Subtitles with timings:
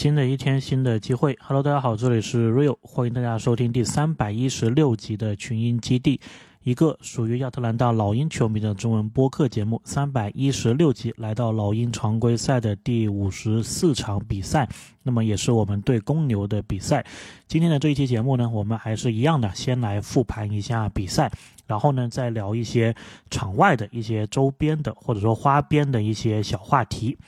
[0.00, 1.36] 新的一天，新的机会。
[1.42, 6.18] Hello，大家好，这里是 Real，欢迎大家收听第三百一十六集的群英基地，
[6.62, 9.78] 一个属于亚特兰大老鹰球迷的中文播客节目。
[9.84, 14.66] 三百一十六集来到老鹰常规赛的第五十四场比赛，
[15.02, 17.04] 那么也是我们对公牛的比赛。
[17.46, 21.30] 今天的这一期节目呢，我们还是一样的，先来复盘一下比赛，
[21.66, 22.94] 然后呢，再聊一些
[23.30, 27.18] 场外的一些周边的或者说花边的一些小话题。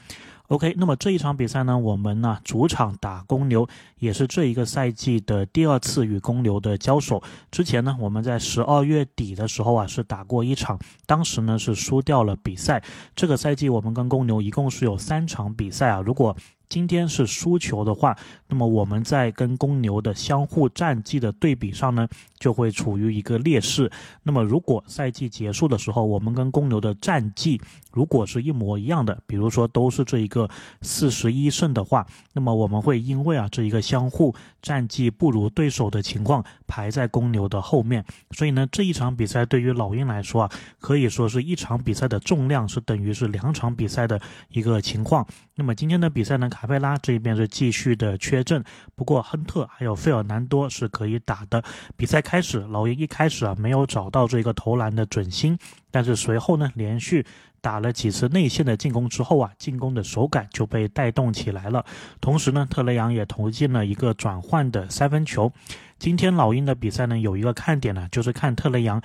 [0.53, 3.67] OK，那么这一场比赛呢，我们呢主场打公牛，
[3.99, 7.23] 也是这一个赛季的第二次与公牛的交手。
[7.51, 12.83] 之前呢，我们在十二月底的时候啊是打过一场，当时呢是输掉了比赛。
[13.17, 16.37] 这个赛季我们跟公牛一共是有三场比赛啊，如果
[16.69, 18.15] 今天是输球的话，
[18.47, 22.07] 那么我们在跟公牛的相互战绩的对比上呢，
[22.43, 23.89] 就会处于一个劣势。
[24.25, 27.61] 那么如果赛季结束的时候，我们跟公牛的战绩
[27.93, 38.05] 如果是一模一样的，比如说都是这一个四十一胜的话，那么我们会因为啊这一个相互战绩不如对手的情况排在公牛的后面。
[38.33, 45.25] 所以呢，这一场比赛对于老鹰来说啊，可以说是一场比赛的重量是等于是两场比赛的一个情况。
[45.55, 46.49] 那么今天的比赛呢？
[46.49, 51.63] 卡佩拉这边是继续的缺阵，不过亨特还有费尔南多是可以打的。
[51.95, 55.59] 比赛开开始，老鹰一开始啊没有找到这个投篮的准心，
[55.91, 57.27] 但是随后呢连续
[57.61, 61.85] 打了几次内线的进攻之后啊，进攻的手感就被带动起来了。
[62.23, 65.53] 同时呢，特雷杨也投进了一个转换的三分球。
[65.99, 69.03] 今天老鹰的比赛呢有一个看点呢，就是看特雷杨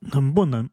[0.00, 0.68] 能不能。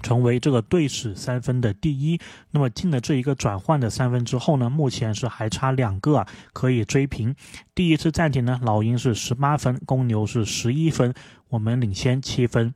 [0.00, 2.20] 成为这个队史三分的第一，
[2.50, 7.34] 那么进了这一个转换的三分之后呢，目前是还差两个啊，可以追平。
[7.74, 11.14] 第一次暂停呢，老鹰是十八分，公牛是十一分，
[11.48, 12.74] 我们领先七分。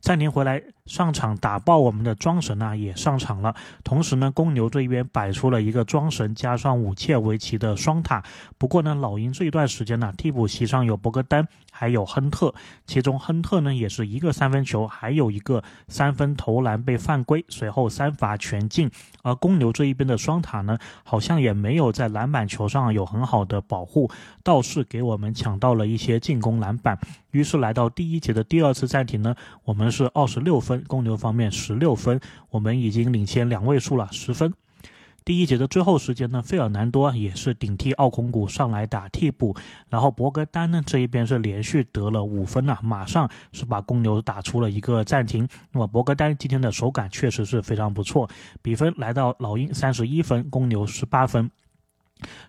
[0.00, 3.54] 暂停回来上场打爆我们的庄神啊，也上场了。
[3.82, 8.22] 同时呢，公牛这边摆出了一个庄神加上武切维奇的双塔。
[8.58, 12.54] 不过呢，老鹰这一段时间呢，替补席上有博格丹，还有亨特。
[12.86, 18.88] 其中亨特呢，也是一个三分球，还有一个三分投篮被犯规，随后三罚全进。
[19.22, 24.08] 而公牛这一边的双塔呢，好像也没有在篮板球上有很好的保护，
[24.44, 26.96] 倒是给我们抢到了一些进攻篮板。
[27.32, 29.34] 于是来到第一节的第二次暂停呢，
[29.64, 32.20] 我们是二十六分，公牛方面十六分，
[32.50, 34.54] 我们已经领先两位数了，十分。
[35.24, 39.56] 第一节的最后时间呢，费尔南多也是顶替奥孔古上来打替补，
[39.88, 45.48] 然后博格丹呢这一边是连续得了五分啊，马上是把公牛打出了一个暂停。
[45.72, 48.28] 那么博格丹今天的手感确实是非常不错，
[48.60, 51.50] 比分来到老鹰三十一分，公牛十八分。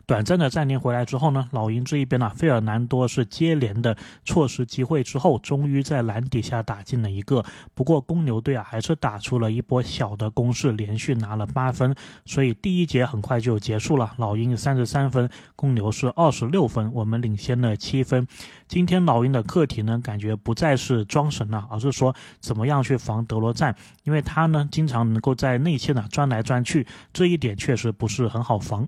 [0.05, 7.43] 短暂的暂停回来之后呢，老鹰这一边呢，费尔南多是接连的错失机会之后，终于在篮底下打进了一个。
[7.73, 11.95] 不过公牛队啊，还是打出了一波小的攻势，连续拿了八分，
[12.25, 14.13] 所以第一节很快就结束了。
[14.17, 18.27] 老鹰三十三分，公牛是二十六分，我们领先了七分。
[18.67, 28.87] 今天老鹰的课题呢，感觉不再是装神了，而是说怎么样去防德罗赞，因为他呢经常能够在内线呢钻来钻去，这一点确实不是很好防。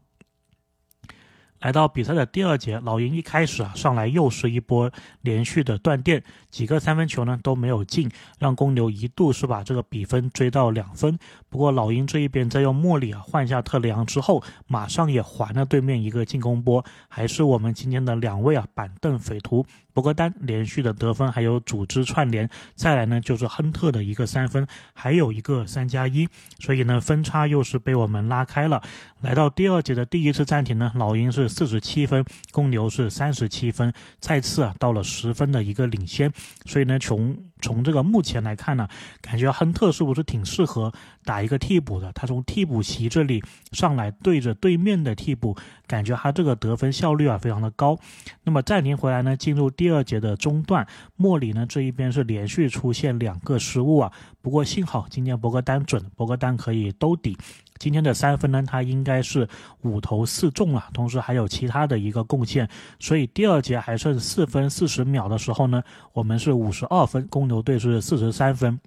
[1.59, 4.91] 来到比赛的第二节，老鹰一开始啊上来又是一波
[5.21, 8.09] 连续的断电，几个三分球呢都没有进，
[8.39, 11.17] 让公牛一度是把这个比分追到两分。
[11.57, 19.65] 不过老鹰这一边在用莫里啊换下特雷昂之后，马上也还了对面一个进攻波，还是我们今天的两位啊板凳匪徒。
[19.91, 26.29] 博格丹连续的得分，还有组织串联，再来呢就是亨特的一个三分，还有一个三加一，
[26.59, 28.79] 所以呢分差又是被我们拉开了。
[29.21, 36.31] 来到第二节的第一次暂停呢，老鹰是四十七分，公牛是三十七分，再次啊到了十分的一个领先。
[36.67, 38.87] 所以呢从从这个目前来看呢，
[39.21, 42.11] 感觉亨特是不是挺适合打一个替补的？
[42.13, 45.55] 他从替补席这里上来对着对面的替补，
[45.87, 47.97] 感觉他这个得分效率啊非常的高。
[48.43, 57.37] 那么暂停回来呢，进入第二节的中段，莫里呢这一边是连续出现两个失误啊，不过幸好今天博格丹准，博格丹可以兜底。
[57.79, 59.47] 今天的三分呢，他应该是
[59.81, 62.67] 五投四中了，同时还有其他的一个贡献，
[62.99, 65.83] 所以第二节还剩四分四十秒的时候呢，
[66.13, 68.79] 我们是五十二分，公牛队是四十三分，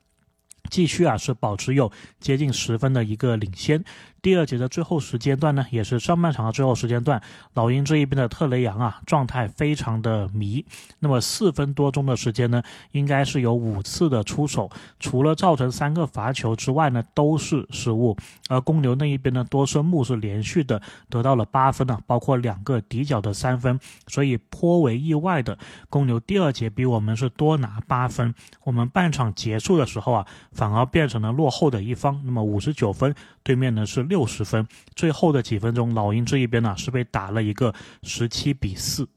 [0.69, 3.83] 继续啊是保持有接近十分的一个领先。
[4.23, 7.21] 第二节的最后时间段呢，也是上半场的最后时间段，
[7.55, 10.65] 老鹰这一边的特雷杨啊，状态非常的迷。
[10.99, 12.63] 那么四分多钟的时间呢，
[12.93, 18.17] 应该是有五次的出手，除了造成三个罚球之外呢，都是失误。
[18.49, 25.57] 而公牛那一边呢，多森木是连续的得到了八分呢，包括两个底角的三分，所以颇为意外的，
[25.89, 28.35] 公牛第二节比我们是多拿八分。
[28.65, 32.21] 我们半场结束的时候啊，反而变成了落后的一方。
[32.25, 34.67] 那么五十九分，对面呢是六十分。
[34.95, 39.09] 最后的几分钟，老鹰这一边呢是被打了一个十七比四。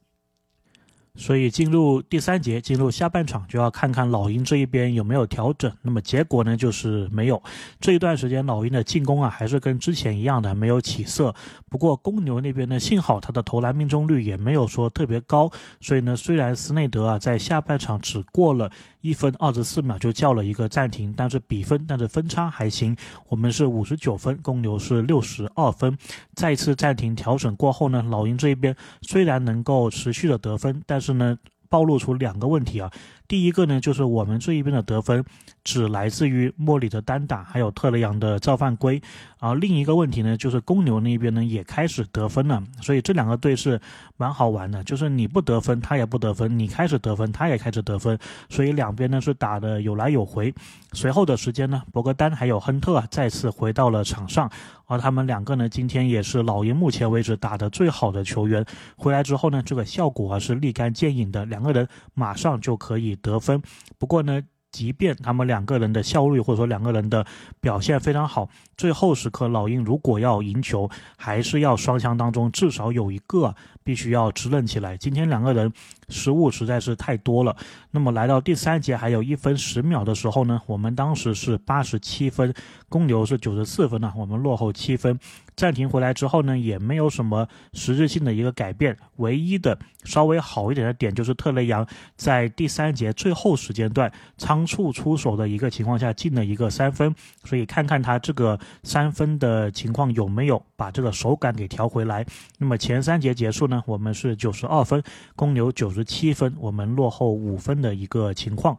[1.16, 5.72] 所以进入第三节，进入下半场，就要看看老鹰这一边有没有调整。
[5.84, 7.42] 那么结果呢，就是没有。
[7.80, 11.34] 这一段时间，老鹰的进攻啊，还是跟之前一样的，没有起色。
[11.70, 15.52] 不过公牛那边呢，幸好他的投篮命中率也没有说特别高。
[15.80, 18.72] 所以呢，虽然斯内德啊在下半场只过了
[19.02, 22.98] 一分二十四秒就叫了一个暂停，但是比分，但是分差还行。
[23.28, 25.96] 我们是五十九分，公牛是六十二分。
[26.34, 31.38] 再次暂停调整过后呢，老鹰这一边虽然能够持续的得分，但是呢，
[31.70, 32.92] 暴露出两个问题啊。
[33.28, 35.24] 第一个呢，就是我们这一边的得分
[35.64, 39.02] 只来自于莫里的单打，还有特雷杨的造犯规。
[39.40, 42.62] 然后另一个问题呢，就是公牛那边呢也开始得分了。
[42.82, 43.80] 所以这两个队是
[44.18, 48.18] 蛮好玩的，就是你不得分，他也不得分；你开始得分，他也开始得分。
[48.50, 50.54] 所以两边呢是打的有来有回。
[50.94, 54.50] 随后的时间呢，博格丹还有亨特啊再次回到了场上，
[54.86, 58.66] 而他们两个呢今天也是老鹰目前为止打的最好的球员。
[58.96, 63.14] 回来之后呢，这个效果啊是立竿见影的，两个人马上就可以。
[63.22, 63.62] 得分，
[63.98, 64.42] 不过呢，
[64.74, 67.26] 即便他们两个人的效率或者说两个人的
[67.62, 74.96] 表现非常好，最后时刻老鹰如果要赢球，还是要双枪当中至少有一个必须要支棱起来。
[74.98, 75.72] 今天两个人
[76.10, 77.56] 失误实在是太多了。
[77.92, 82.54] 那么来到第三节还有一分十秒的时候呢，我们当时是八十七分，
[82.90, 85.20] 公牛是九十四分呢，我们落后七分。
[85.56, 88.98] 暂停回来之后呢，也没有什么实质性的一个改变。
[89.18, 97.14] 唯一的稍微好一点的点就是特雷杨在第三节最后时间段仓促出手的一个情况下进了一个三分，
[97.44, 102.26] 所以看看他这个三分的情况有没有把这个手感给调回来。
[102.58, 105.02] 那么前三节结束，我们是九十二分，
[105.36, 108.78] 公牛九十七分，我们落后五分的一个情况。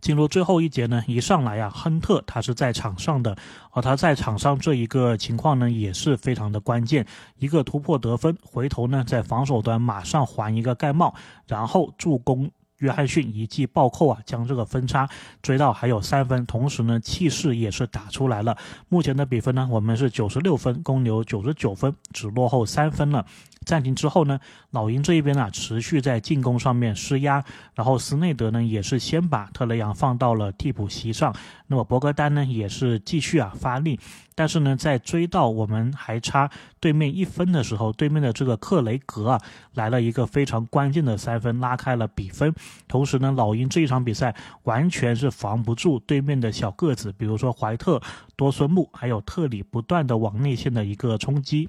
[0.00, 3.36] 进入最后一节呢，一上来啊，亨特他是在场上的，
[3.72, 7.04] 而他在场上这一个情况呢，也是非常的关键，
[7.36, 11.14] 一个突破得分，回头呢在防守端马上还一个盖帽，
[11.46, 12.50] 然后助攻。
[12.80, 15.08] 约翰逊一记暴扣啊，将这个分差
[15.40, 18.54] 追到还有三分，同时呢气势也是打出来了。
[18.90, 23.24] 目前的比分呢，我们是九十六分，公牛九十九分，只落后三分了。
[23.66, 24.40] 暂停之后呢，
[24.70, 27.44] 老鹰这一边啊持续在进攻上面施压，
[27.74, 31.34] 然后斯内德呢也是先把特雷杨放到了替补席上，
[31.70, 34.00] 那么博格丹呢也是继续啊发力。
[34.34, 36.50] 但是呢，在追到我们还差
[36.80, 39.40] 对面一分的时候，对面的这个克雷格啊，
[39.74, 42.52] 来了一个非常关键的三分，拉开了比分。
[42.88, 44.34] 同时呢，老鹰这一场比赛
[44.64, 48.00] 完全是防不住对面的小个子，比如说怀特、
[48.34, 51.68] 多孙木还有特里不断的往内线的一个冲击。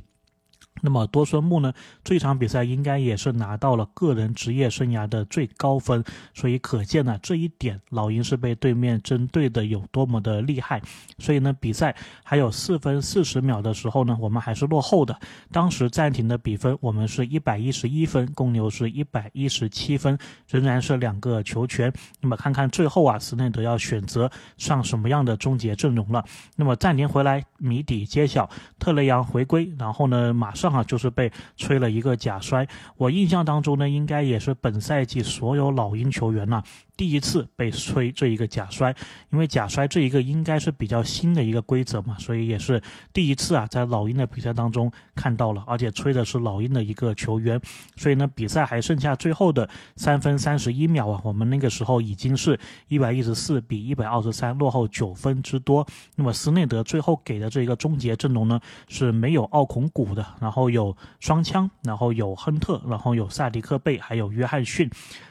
[0.79, 1.73] 那么多孙木呢？
[2.03, 6.03] 这场比赛应该也是拿到了个人职业生涯的最高分，
[6.33, 10.81] 所以可见呢这一点老鹰是被对面针对的有多么的厉害。
[11.19, 15.15] 所以呢，比赛还有四分四十秒的时候呢，我们还是落后的。
[15.51, 21.93] 当时暂停的比分，我们是一百一十一分，公牛是一百一十七分，仍然是两个球权。
[22.19, 26.25] 那么看看最后啊，斯内德要选择上什么样的终结阵容了。
[26.55, 32.67] 那么暂停回来，谜底揭晓，特雷杨回归，然后呢，马正好，就是被吹了一个假摔。
[32.95, 36.61] 我印象当中呢，应该也是本赛季所有老鹰球员呢。
[37.01, 38.95] 第一次被吹这一个假摔，
[39.31, 42.79] 因为假摔这一个应该是比较新的一个规则嘛，所以也是
[43.11, 47.59] 第一次啊，在老鹰的比赛当中看到了，而且吹的是老鹰的一个球员，
[47.95, 55.83] 所以呢，比赛还剩下最后的三分三十一秒啊，我们那个时候已经是一百一十四比一百二十三落后九分之多。
[56.15, 64.87] 那么斯内德最后给的这个终结阵容呢，是没有奥孔古的，然后有双枪，然后有亨特，然后有萨迪克贝，还有约翰逊。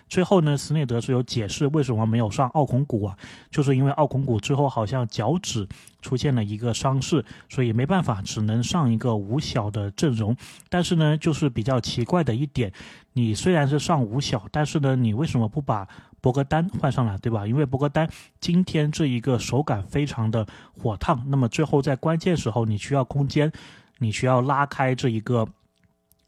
[0.08, 3.16] 最后呢，斯内德是有解释是为什么没有上奥孔古啊，
[3.50, 5.68] 就是因为奥孔古最后好像脚趾
[6.00, 10.34] 出现了一个伤势，所以没办法，只能上一个五小的阵容。
[10.70, 12.72] 但是呢，就是比较奇怪的一点，
[13.12, 15.86] 你虽然是上五小，但是呢，你为什么不把
[16.22, 17.46] 博格丹换上来，对吧？
[17.46, 18.08] 因为博格丹
[18.40, 20.46] 今天这一个手感非常的
[20.80, 23.52] 火烫，那么最后在关键时候你需要空间，
[23.98, 25.46] 你需要拉开这一个。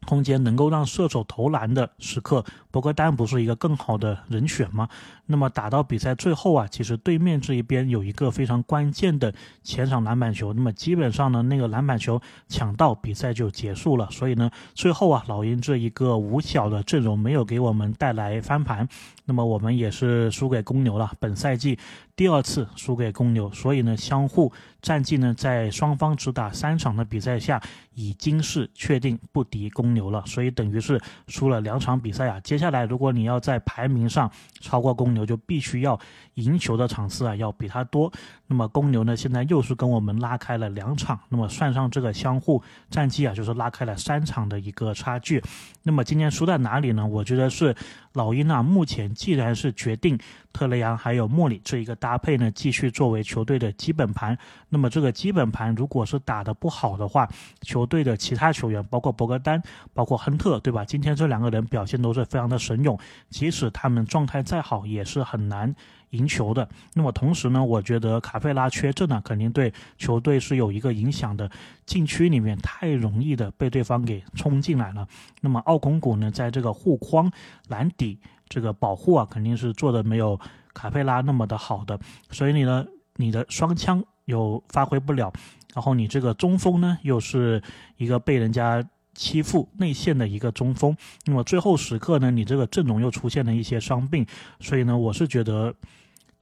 [0.05, 2.43] 空间能够让射手投篮的时刻，
[2.73, 4.89] 博格丹不是一个更好的人选吗？
[5.27, 14.09] 那么打到比赛最后啊，其实对面这一边有一个非常关键的前场篮板球，那么基本上呢，那个篮板球抢到，比赛就结束了。
[14.09, 18.89] 所以呢，最后啊，老鹰这一个五小的阵容没有给我们带来翻盘，
[19.25, 21.11] 那么我们也是输给公牛了。
[21.19, 21.77] 本赛季
[22.15, 24.51] 第二次输给公牛，所以呢，相互
[24.81, 27.61] 战绩呢，在双方只打三场的比赛下，
[27.93, 32.39] 已经是确定不敌公牛了，所以等于是输了两场比赛啊。
[32.39, 35.99] 接下下来，如果你要在排名上超过公牛，就必须要
[36.35, 38.09] 赢球的场次啊要比他多。
[38.47, 45.43] 那么公牛呢，现在又是跟我们拉开了两场，那么算上这个相互战绩啊，就是拉开了三场的一个差距。
[45.83, 47.05] 那么今天输在哪里呢？
[47.05, 47.75] 我觉得是
[48.13, 50.17] 老鹰啊，目前既然是决定
[50.51, 51.93] 特雷杨还有莫里这一个。
[52.03, 54.37] 搭配呢，继续作为球队的基本盘。
[54.67, 57.29] 那么这个基本盘如果是打得不好的话，
[57.61, 59.61] 球队的其他球员，包括博格丹，
[59.93, 60.83] 包括亨特，对吧？
[60.83, 65.73] 今天这两个人表现都是非常的神勇，即使他们状态再好，也是很难
[66.13, 66.67] 赢球的。
[66.93, 71.51] 那么同时呢，我觉得卡佩拉缺阵呢，肯定对球队是有一个影响的。
[71.85, 75.07] 禁区里面太容易的被对方给冲进来了。
[75.41, 77.31] 那么奥孔古呢，在这个护框
[77.67, 78.17] 篮底
[78.49, 80.39] 这个保护啊，肯定是做的没有。
[80.75, 81.99] 卡佩拉那么的好的，
[82.31, 82.83] 所以你呢，
[83.17, 85.31] 你的双枪又发挥不了，
[85.75, 87.61] 然后你这个中锋呢，又是
[87.97, 94.25] 一个被人家欺负内线的一个中锋，那么最后时刻呢，你这个阵容又出现了一些伤病，
[94.59, 95.71] 所以呢，我是觉得。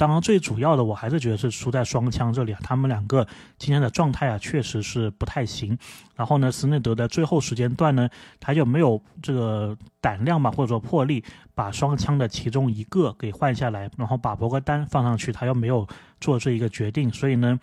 [0.01, 3.23] 当然，最主要的我还是觉得是输在双枪这里啊，他们两个
[3.59, 5.77] 今天的状态啊，确实是不太行。
[6.15, 15.87] 然后呢，斯内德的最后时间段呢，他就没有这个胆量吧，或者说魄力，把双枪的其中一个给换下来，然后把博格丹放上去，他又没有
[16.19, 17.13] 做这一个决定。
[17.13, 17.59] 所以呢，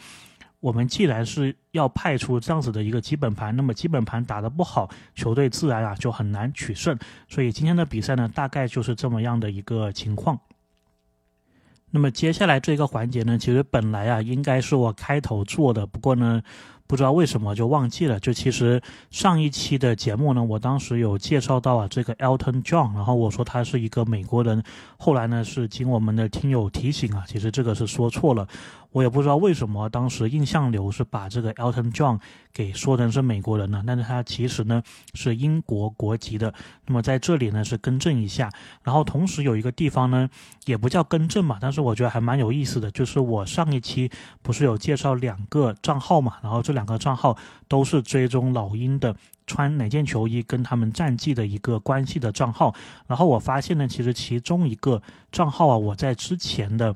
[0.60, 6.96] 我们既然是要派出这样子的一个基本盘，那么基本盘打得不好，球队自然啊就很难取胜。
[7.26, 10.38] 所以今天的比赛呢，大概就是这么样的一个情况。
[11.90, 16.42] 那么接下来这个环节呢，其实本来啊应该是我开头做的，不过呢，
[16.88, 18.18] 不知道为什么就忘记了。
[18.18, 24.60] 就其实上一期的节目呢，我当时有介绍到啊这个 Elton John，然后我说他是一个美国人，
[24.96, 28.48] 后来呢是经我们的听友提醒啊，其实这个是说错了。
[28.90, 32.18] 我也不知道为什么当时印象流是把这个 Elton John
[32.54, 36.54] 给说成是美国人呢，但是他其实呢是英国国籍的。
[36.86, 38.50] 那么在这里呢是更正一下，
[38.82, 40.26] 然后同时有一个地方呢
[40.64, 49.14] 也不叫更正嘛，但是我觉得还蛮有意思的，就是我上一期不是有介绍两个账号嘛，然后这两个账号都是追踪老鹰的
[49.46, 52.74] 穿哪件球衣跟他们战绩的一个关系的账号，
[53.06, 56.94] 然后我发现呢，其实其中一个账号啊，我在之前的。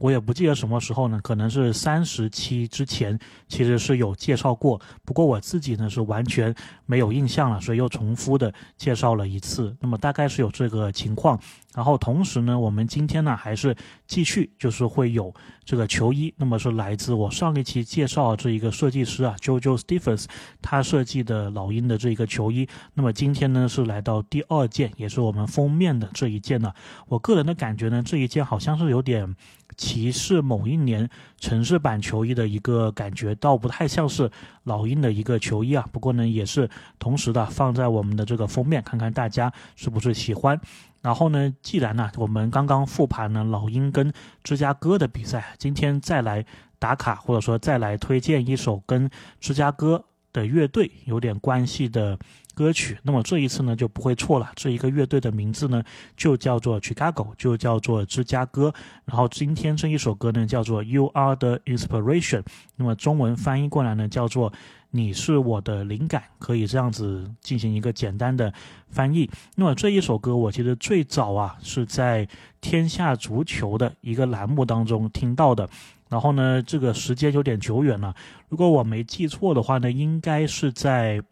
[0.00, 4.80] 我也不记得什么时候呢，可能是三十期之前，其实是有介绍过。
[5.04, 6.54] 不过我自己呢是完全
[6.86, 9.76] 没有印象了，所以又重复的介绍了一次。
[9.78, 11.38] 那么大概是有这个情况。
[11.74, 13.76] 然后同时呢，我们今天呢还是
[14.06, 15.32] 继续，就是会有
[15.64, 20.24] 这个球衣，那么是来自我上一期介绍这一个设计师啊，JoJo Stephens，
[20.62, 22.66] 他设计的老鹰的这一个球衣。
[22.94, 26.72] 那么今天呢是来到第二件，也是我们封面的这一件呢。
[27.06, 29.36] 我个人的感觉呢，这一件好像是有点
[29.80, 31.08] 歧视某一年
[31.38, 34.30] 城市版球衣的一个感觉，倒不太像是
[34.64, 35.82] 老鹰的一个球衣啊。
[35.90, 36.68] 不过呢，也是
[36.98, 40.60] 同时的放在我们的这个封面，看看大家是不是喜欢。
[41.00, 44.12] 然后呢，既然呢，我们刚刚复盘了老鹰跟
[44.44, 46.44] 芝加哥的比赛，今天再来
[46.78, 49.08] 打卡，或者说再来推荐一首跟
[49.40, 52.18] 芝加哥的乐队有点关系的
[52.54, 52.98] 歌曲。
[53.02, 54.50] 那么这一次呢，就不会错了。
[54.54, 55.82] 这一个乐队的名字呢，
[56.16, 58.72] 就叫做 Chicago，就叫做芝加哥。
[59.04, 62.44] 然后今天这一首歌呢，叫做 You Are the Inspiration。
[62.76, 64.52] 那么中文翻译过来呢，叫做。
[64.92, 68.52] 你是我的灵感，可以这样子进行一个简单的
[68.88, 69.30] 翻译。
[69.54, 72.26] 那么这一首歌，我其实最早啊是在
[72.60, 75.70] 《天下足球》的一个栏目当中听到的。
[76.10, 78.14] 然后呢，这个时间有点久远了，
[78.50, 81.22] 如果我没记错的话呢，应该是在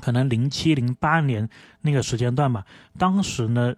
[0.00, 1.48] 可能零七零八年
[1.82, 2.66] 那个时间段吧。
[2.98, 3.76] 当时呢。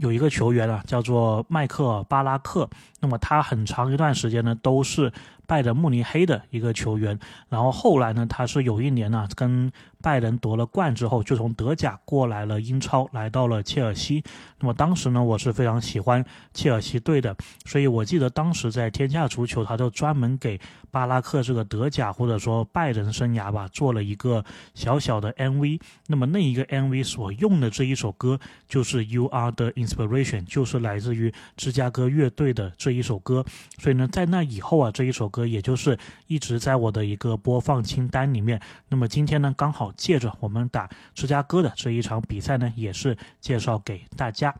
[0.00, 2.70] 有一个球员啊，叫做迈克·巴拉克。
[3.00, 5.12] 那么他很长一段时间呢，都是
[5.44, 7.18] 拜仁慕尼黑的一个球员。
[7.48, 14.22] 然后后来呢，他是有一年呢，跟拜仁夺了冠之后，就从德甲过来了英超，来到了切尔西。
[14.60, 16.24] 那么当时呢，我是非常喜欢
[16.54, 17.36] 切尔西队的，
[17.66, 25.80] 所以我记得当时在天下足球，他就专门给巴拉克这个德甲或者说拜仁生涯吧，做了一个小小的 MV。
[26.06, 28.38] 那么那一个 MV 所用的这一首歌
[28.68, 33.44] 就是 You Are the Inspiration，就是来自于芝加哥乐队的这一首歌。
[33.78, 38.60] 所以呢，在那以后啊，这一首歌也就是一直在我的一个播放清单里面。
[38.88, 39.87] 那么今天呢，刚好。
[39.96, 44.54] 借着我们打芝加哥的这一场比赛呢，也是介绍给大家。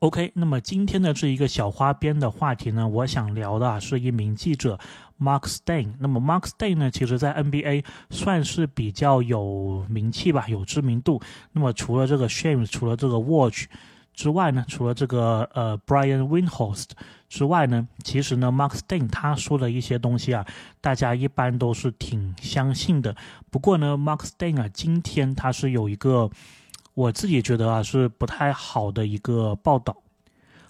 [0.00, 4.78] OK，那么今天的这一个小花边的话题呢，我想聊的啊是一名记者
[5.18, 5.94] Mark Stein。
[5.98, 11.20] 那么 Mark Stein 呢，其实在 NBA 算是比较有名气吧，有知名度。
[11.52, 13.66] 那么除了这个 Shams，除了这个 Watch。
[14.14, 16.90] 之外呢，除了这个呃 Brian Windhorst
[17.28, 20.46] 之外呢，其实呢，Mark Stein 他说的一些东西啊，
[20.80, 23.14] 大家一般都是挺相信的。
[23.50, 26.30] 不过呢，Mark Stein 啊，今天他是有一个
[26.94, 29.96] 我自己觉得啊是不太好的一个报道，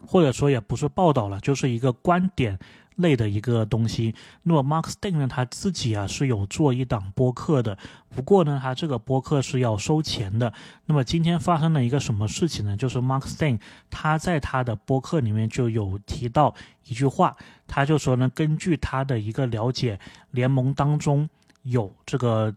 [0.07, 2.59] 或者说也不是报道了，就是一个观点。
[2.97, 4.15] 类的一个东西。
[4.43, 7.77] 那么，Mark Stein 呢，他自己啊是有做一档播客的，
[8.11, 10.53] 不过呢，他这个播客是要收钱的。
[10.87, 12.77] 那么今天发生了一个什么事情呢？
[12.77, 13.61] 就是 Mark Stein
[13.91, 16.55] 他在他的播客里面就有提到
[16.87, 17.37] 一句话，
[17.67, 19.99] 他就说呢，根据他的一个了解，
[20.31, 21.29] 联盟当中
[21.63, 22.55] 有这个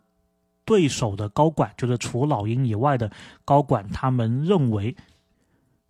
[0.65, 3.11] 对手的高管，就是除老鹰以外的
[3.43, 4.95] 高管，他们认为。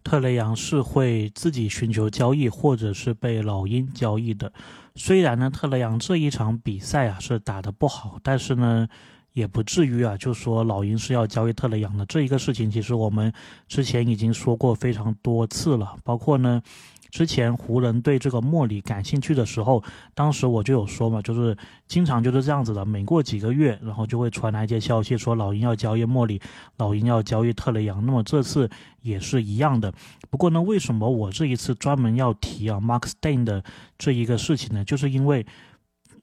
[0.08, 4.50] 特雷杨是会自己寻求交易，或者是被老鹰交易的。
[4.96, 8.88] 虽然呢，特雷杨这一场比赛啊是打得不好，但是呢，
[9.34, 12.06] 也不至于啊就说老鹰是要交易特雷杨的。
[12.06, 13.34] 这一个事情，其实我们
[13.68, 16.62] 之前已经说过非常多次了，包括呢。
[17.10, 19.84] 之前湖人对这个莫里感兴趣的时候，
[20.14, 26.42] 当时我就有说嘛，就是经常就是这样子的，每过几个月，然后就会传来一些消息说老鹰要交易莫里，
[26.78, 28.06] 老鹰要交易特雷杨。
[28.06, 28.70] 那么这次
[29.02, 29.94] 也是一样的。
[30.30, 33.64] 不过呢，为什么我这一次专门要提啊 Mark Stein 的
[33.98, 34.84] 这一个事情呢？
[34.84, 35.46] 就是因为。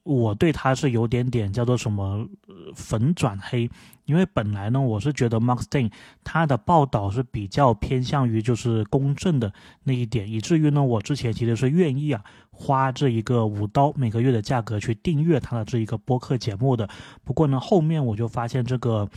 [0.05, 2.27] 我对他是有点点叫做什么
[2.75, 3.67] 粉转黑，
[4.05, 5.91] 因为本来呢，我是觉得 Mark Stein
[6.23, 9.51] 他的报道是比较偏向于就是公正的
[9.83, 16.87] 那一点，以至于呢，我之前其实是愿意啊花这一个五刀每个月的价格去订阅他的这一个播客节目的。
[17.23, 19.09] 不过呢，后面我就发现这个。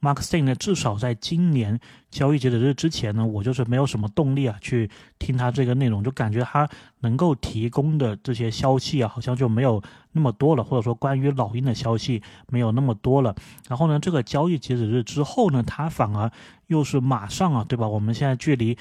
[0.00, 9.82] Mark Stein 呢，至少在今年交易截止日之前呢，我就是没有什么动力啊，去听他这个内容，就感觉他能够提供的这些消息啊，好像就没有
[10.18, 13.34] 那么多了，或者说关于老鹰的消息没有那么多了。
[13.68, 16.30] 然后呢，这个交易截止日之后呢，他反而
[16.66, 17.86] 又是马上啊，对吧？
[17.86, 18.76] 我们现在距离。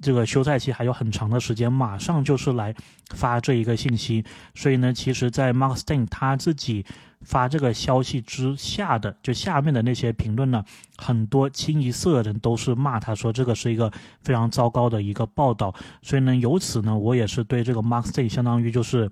[0.00, 2.72] 这个休赛期还有很长的时间，马上就是来
[3.16, 6.86] 发这一个信息，所以呢，其实，在 Mark Stein 他自己
[7.22, 10.64] 发这个消息之下的，就下面的那些评论呢，
[10.96, 13.90] 很多清一色的人都是骂他说这个是一个
[14.22, 19.10] 非常糟糕的一个报道，所以呢，由此呢，我也是对这个 Mark Stein 相当于就是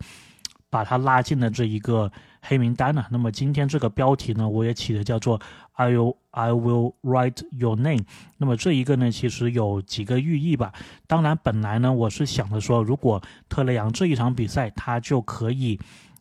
[0.70, 2.10] 把他拉进了这一个。
[2.48, 3.04] 黑名单呢？
[3.10, 5.40] 那么今天这个标题呢，我也起的叫做
[5.72, 8.04] I will I will write your name。
[8.36, 10.72] 那么这一个呢，其实有几个寓意吧。
[11.08, 15.76] 当然，本来呢，我是想着说，如果特雷杨这一场比赛他就可以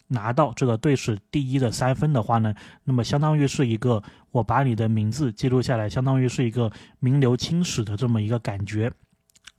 [0.08, 8.91] 拿到这个队史第一的三分的话呢，那么相当于是一个我把你的名字记录下来，相当于是一个名留青史的这么一个感觉。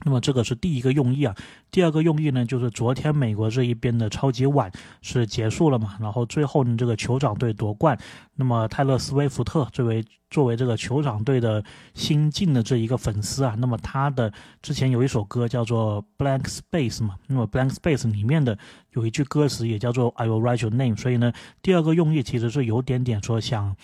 [0.05, 1.35] 那么这个是第一个用意啊，
[1.71, 7.99] 第二个用意呢，就是昨天美国这一边的超级碗是结束了嘛，然后最后呢这个酋长队夺冠，
[8.35, 18.57] 那么泰勒斯威夫特作为作为这个酋长队的新晋的这一个粉丝啊，那么他的之前有一首歌叫做 Blank Space 嘛，那么 Blank Space 里面的
[18.93, 21.33] 有一句歌词也叫做 I will write your name，所以呢
[21.63, 23.75] 第二个用意其实是有点点说想。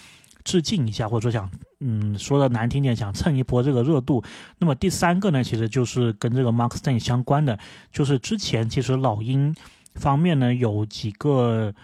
[0.44, 1.50] 致敬一下，或者说想，
[1.80, 4.22] 嗯，说的难听点，想蹭一波这个热度。
[4.58, 7.58] 那么第三个呢，其实就是跟这个 Mark Stein 相关的，
[7.92, 9.54] 就是之前其实老鹰
[9.94, 11.74] 方面呢有几个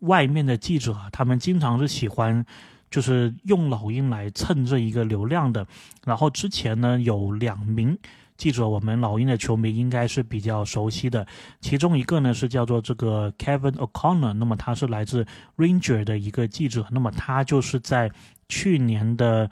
[0.00, 2.44] 外面的记者，他们经常是喜欢
[2.90, 5.66] 就是用老鹰来蹭这一个流量的。
[6.04, 7.98] 然后之前呢有两名。
[8.40, 11.26] 记者，我们老鹰的球迷应该是比较熟悉的，
[11.60, 15.26] 其中一个呢是叫做这个 Kevin O'Connor，那么他是来自
[15.58, 18.10] Ranger 的一个记者，那么他就是在
[18.48, 19.50] 去年的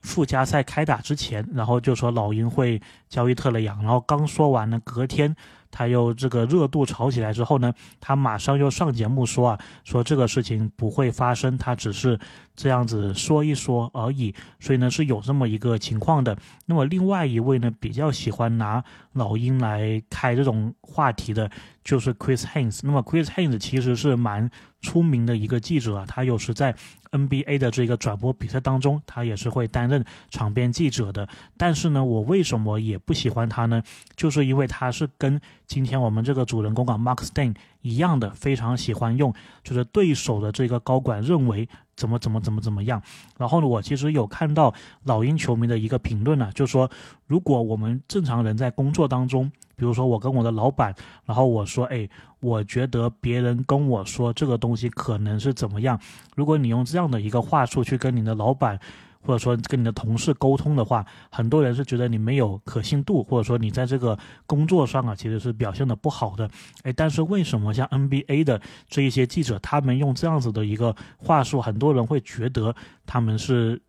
[0.00, 5.36] 附加赛开打之前，然后就说老鹰会交易特雷杨，然后刚说完呢，隔天。
[5.74, 12.16] 他又这个热度炒起来之后呢，他马上又上节目说啊，说这个事情不会发生，他只是
[12.54, 14.32] 这样子说一说而已。
[14.60, 16.38] 所以呢是有这么一个情况的。
[16.66, 18.84] 那么另外一位呢比较喜欢拿
[19.14, 21.50] 老鹰来开这种话题的，
[21.84, 22.80] 就是 Chris Haynes。
[22.82, 26.74] 那么 Chris Haynes 其实是蛮出名的一个记者啊，他有时在
[27.12, 31.28] NBA 的这个转播比赛当中，他也是会担任场边记者的。
[31.56, 33.82] 但是呢，我为什么也不喜欢他呢？
[34.16, 43.02] 就是因为他是跟今天我们这个主人公啊，Mark Stein 一样的，非常喜欢用，就是对手的这个高管认为怎么怎么怎么怎么样。
[43.38, 44.72] 然后呢，我其实有看到
[45.04, 46.90] 老鹰球迷的一个评论呢，就说
[47.26, 52.08] 如果我们正常人在工作当中，比如说我跟我的老板，然后我说，哎，
[52.40, 55.98] 我觉得别人跟我说这个东西可能是怎么样，
[56.36, 58.78] 如果你用这样的一个话术去跟你的老板。
[59.24, 66.48] 或者说跟你的同事沟通的话，很多人是觉得你没有可信度，或者说你在这个工作上啊，其实是表现的不好的。
[66.82, 72.74] 哎，但是为什么像 NBA 的这一些记者，他们用这样子的一个话术，很多人会觉得
[73.06, 73.80] 他们是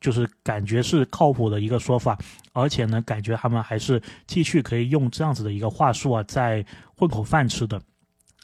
[0.00, 2.18] 就是感觉是靠谱的一个说法，
[2.52, 6.64] 而且呢，感觉他们还是继续可以用这样子的一个话术啊，在
[6.96, 7.80] 混口饭吃的。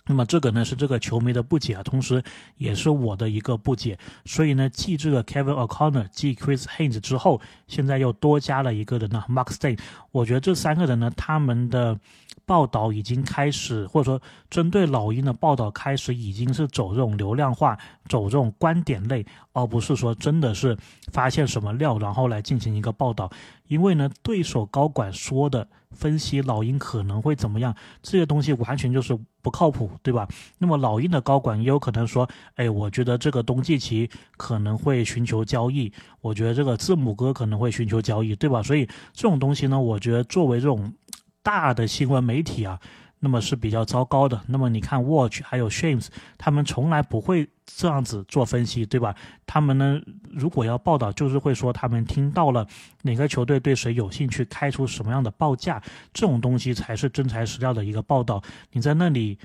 [0.06, 2.22] 那么这个呢是这个球迷的不解啊，同时
[2.56, 3.98] 也是我的一个不解。
[4.24, 9.78] 所以呢，继这个 Kevin O'Connor、继 Chris Haynes 之后，现在又多加了一个人呢，Mark Stein。
[10.12, 11.98] 我觉得这三个人呢，他们的
[12.46, 17.76] 报道已经开始，或者说针对老鹰的报道开始，已经是走这种流量化、
[18.08, 20.76] 走这种观点类，而不是说真的是
[21.12, 23.30] 发现什么料，然后来进行一个报道。
[23.66, 30.28] 因为呢，对手高管说的分析老鹰可能会怎么样，这些东西完全就是不靠谱，对吧？
[30.58, 38.62] 那么老鹰的高管也有可能说，哎，我觉得这个冬季期可能会寻求交易，我觉得这个字母哥可能会寻求交易，对吧？
[38.62, 40.92] 所以这种东西呢，我觉得作为这种。
[41.46, 42.80] 大的新闻媒体啊，
[43.20, 44.40] 那么是比较糟糕的。
[44.48, 49.14] 那么你看，Watch 还有 Shames，他们从来不会这样子做分析，对吧？
[49.46, 52.66] 他们呢，如果要报道，就是会说他们听到了
[53.02, 55.80] 哪个球队对谁有兴趣，开出什么样的报价，
[56.12, 58.42] 这种东西才是真材实料的一个报道。
[58.72, 59.38] 你在那里。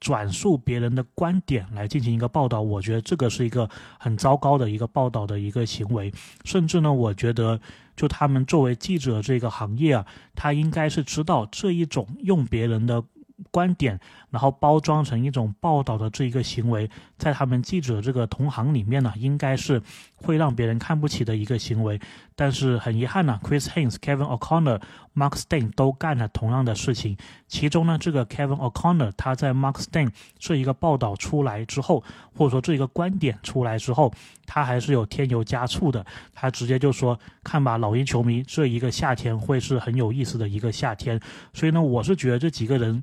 [0.00, 3.68] 转述别人的观点来进行一个报道，我觉得这个是一个
[3.98, 6.14] 很糟糕的一个报道的一个行为。
[6.44, 7.60] 甚至呢，我觉得
[7.98, 13.04] 就他们作为记者这个行业啊，他应该是知道这一种用别人的。
[13.50, 13.98] 观点，
[14.30, 19.82] 然后包装成一种报道的这一个行为，在他们记者这个同行里面呢，应该是
[20.16, 22.00] 会让别人看不起的一个行为。
[22.36, 24.80] 但是很遗憾呢，Chris Haynes、Kevin O'Connor、
[25.16, 27.16] Mark Stein 都干了同样的事情。
[27.48, 32.04] 其中呢，这个 Kevin O'Connor 他在 Mark Stein 这一个报道出来之后，
[32.36, 34.12] 或者说这一个观点出来之后，
[34.46, 36.06] 他还是有添油加醋的。
[36.32, 41.20] 他直接就说：“看吧，老鹰球迷，这一个夏天会是很有意思的一个夏天。”
[41.52, 43.02] 所以呢，我是觉得这几个人。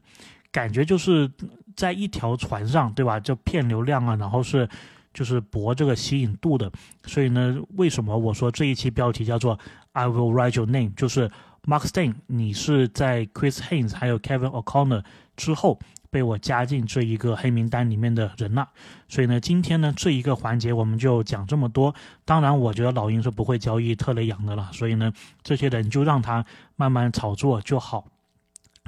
[0.55, 1.29] 感觉就是
[1.75, 3.19] 在一条船上，对吧？
[3.19, 4.69] 就骗流量啊，然后是
[5.13, 6.71] 就是博这个吸引度的。
[7.03, 9.59] 所以呢，为什么我说这一期标题叫做
[9.91, 11.29] "I will write your name"，就是
[11.63, 15.03] Mark Stein，你是在 Chris Haynes 还有 Kevin O'Connor
[15.35, 15.77] 之后
[16.09, 18.69] 被我加进这一个黑名单里面的人了。
[19.09, 21.93] 所以呢，今天呢这一个环节我们就讲这么多。
[22.23, 24.69] 当然，我觉得老鹰是不会交易特雷杨的了。
[24.71, 25.11] 所以呢，
[25.43, 26.45] 这些人就让他
[26.77, 28.07] 慢慢炒作就好。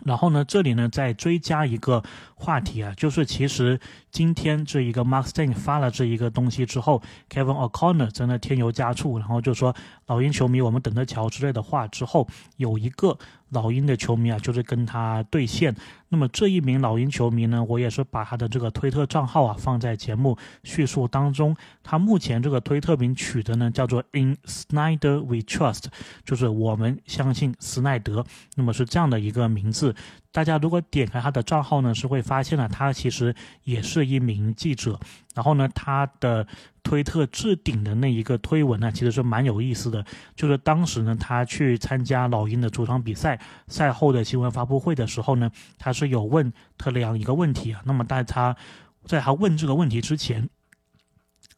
[0.05, 2.03] 然后呢，这里呢再追加一个
[2.35, 3.79] 话题啊，就是其实
[4.11, 9.75] 今天这一个 Mark Stein 发了这一个东西之后，Kevin O'Connor 真的添油加醋，然后就说
[10.07, 13.17] 老鹰球迷我们等着瞧之类的话之后，有一个。
[13.51, 15.73] 老鹰的球迷啊，就是跟他对线。
[16.09, 21.55] 那么这一名老鹰球迷呢，我也是把他的这个推特账号啊放在节目叙述当中。
[21.81, 25.85] 他目前这个推特名取的呢叫做 In Snyder We Trust，
[26.25, 28.25] 就是我们相信斯奈德。
[28.55, 29.95] 那么是这样的一个名字。
[30.37, 34.99] 大家如果点开他的账号呢，是会发现呢，他其实也是一名记者。
[35.33, 36.45] 然后呢，他的
[36.83, 40.05] 推特置顶的那一个推文呢，其实是蛮有意思的。
[40.35, 47.81] 就是当时呢，他去参加老鹰的主场比赛，赛后的新闻发布会的时候呢，他是有问特雷杨一个问题啊。
[47.83, 48.55] 那么在他
[49.05, 50.47] 在他问这个问题之前。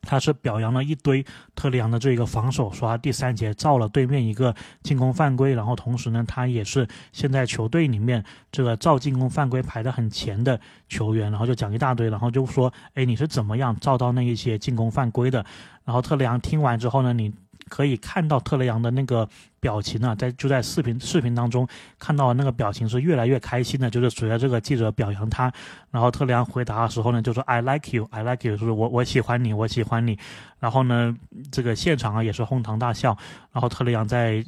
[0.01, 15.45] 他是表扬了一堆特里昂的这个防守，说他第三节造了对面一个进攻犯规，然后同时呢，他也是现在球队里面这个造进攻犯规排的很前的球员，然后就讲一大堆，然后就说，哎，你是怎么样造到那一些进攻犯规的？
[15.83, 17.33] 然后特里昂听完之后呢，你。
[17.69, 19.25] 可以看到特雷杨的那个
[19.61, 21.65] 表情啊，在就在视频视频当中
[21.97, 25.49] 看到那个表情是越来越开心的，就是随着这个记者表扬他，
[25.91, 30.19] 然后特雷杨回答的时候呢，就说 I like you, I like you，就是我我喜欢你，我喜欢你。
[30.59, 31.15] 然后呢，
[31.51, 33.17] 这个现场啊也是哄堂大笑。
[33.53, 34.43] 然后特雷杨在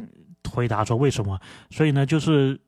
[0.52, 1.40] 回答说为什么？
[1.70, 2.60] 所以呢，就是。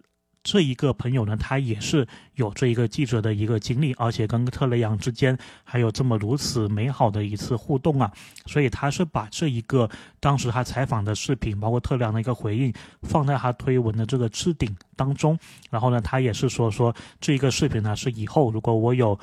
[0.43, 8.12] 这一个朋友呢，他也是有这一个记者的一个经历，而且跟特雷杨之间还有这么如此美好的一次互动啊，
[8.45, 15.39] 所以他是把这一个当时他采访的视频，包括特雷杨的一个回应，放在他推文的这个置顶当中，
[15.71, 19.17] 然后呢，他也是说说这一个视频呢是以后如果我有。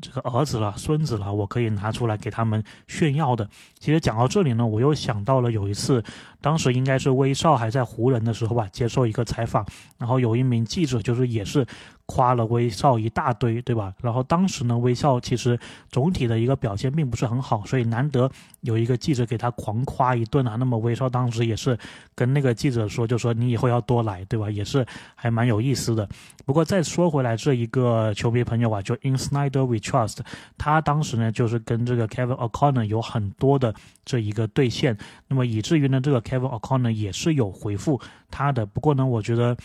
[0.00, 3.48] 这个儿子了，孙子了，我可以拿出来给他们炫耀的。
[3.78, 6.04] 其实讲到这里呢，我又想到了有一次，
[6.40, 9.66] 当时应该是威少还在湖人的时候吧，接受一个采访，
[9.98, 11.66] 然后有一名记者就是也是。
[12.06, 13.92] 夸了威少一大堆，对吧？
[14.00, 15.58] 然后当时呢，威少其实
[15.90, 20.54] 总体的一个表现并不是很好，所以难得有一个记者给他狂夸一顿啊。
[20.54, 21.76] 那么威少当时也是
[22.14, 24.48] 跟那个记者说，就说你以后要多来，对吧？
[24.48, 26.08] 也是还蛮有意思的。
[26.44, 30.18] 不过再说回来，这一个球迷朋友啊，就 In Snyder We Trust，
[30.56, 38.64] 他当时呢就是跟这个 Kevin O'Connor 有很多的这一个对线，那么以至于呢，这个 Kevin O'Connor 也是有回复他的。
[38.64, 39.56] 不过呢，我觉得。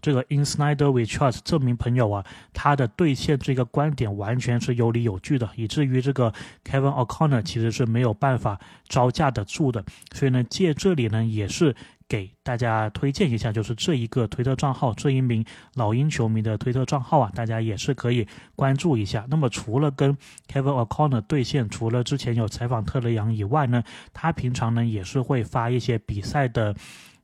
[0.00, 6.32] 这个 Insnider We Trust 这名朋友啊，他的兑现这个观点完全是有理有据的，以至于这个
[6.64, 8.58] Kevin O'Connor 其实是没有办法
[8.88, 9.84] 招架得住的。
[10.12, 11.74] 所以呢，借这里呢，也是
[12.08, 19.26] 给大家推荐一下，就是这一个推特账号，这一名老鹰球迷的推特账号啊，大家也是可以关注一下。
[19.28, 20.16] 那么除了跟
[20.50, 23.82] Kevin O'Connor 兑现，除了之前有采访特雷杨以外呢，
[24.12, 26.74] 他平常呢也是会发一些比赛的。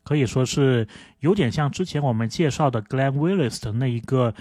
[0.06, 0.86] 可以说是
[1.18, 4.32] 有点像之前我们介绍的 Glen Willis 的那一个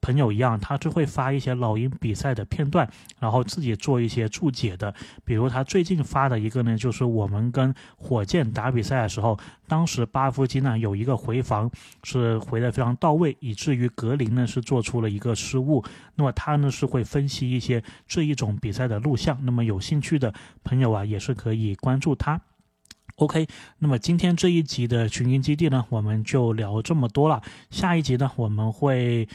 [0.00, 4.94] 朋友一样，他是会发一些老鹰比赛的片段，然后自己做一些注解的。
[5.24, 11.68] 比如他最近发的一个呢，就是我们跟火箭打比赛的时候，当时巴夫基呢有一个回防
[12.04, 15.84] 是回的非常到位，以至于格林呢是做出了一个失误。
[16.14, 19.36] 那么他呢是会分析一些这一种比赛的录像。
[19.42, 22.40] 那么有兴趣的朋友啊，也是可以关注他。
[23.18, 23.48] OK，
[23.80, 27.42] 那么今天这一集的群英基地呢，我们就聊这么多了。
[27.68, 29.28] 下一集呢，我们会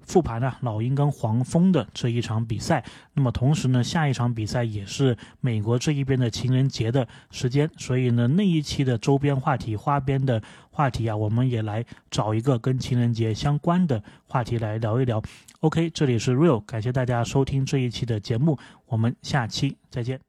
[0.00, 2.84] 复盘呢老鹰跟黄蜂的这一场比赛。
[3.14, 15.22] 那么同时呢，下一场比赛也是美国这一边的情人节的时间，所以呢，那一期的周边话题、花边的话题啊，我们也来找一个跟情人节相关的话题来聊一聊。
[15.60, 20.27] OK，这里是 Real，感谢大家收听这一期的节目，我们下期再见。